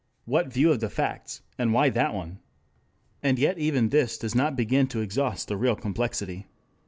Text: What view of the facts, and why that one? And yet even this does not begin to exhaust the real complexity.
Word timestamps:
What 0.25 0.51
view 0.51 0.71
of 0.71 0.79
the 0.79 0.89
facts, 0.89 1.43
and 1.59 1.73
why 1.73 1.89
that 1.91 2.11
one? 2.15 2.39
And 3.21 3.37
yet 3.37 3.59
even 3.59 3.89
this 3.89 4.17
does 4.17 4.33
not 4.33 4.55
begin 4.55 4.87
to 4.87 4.99
exhaust 5.01 5.47
the 5.47 5.57
real 5.57 5.75
complexity. 5.75 6.47